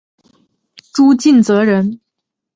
[0.93, 2.01] 朱敬则人。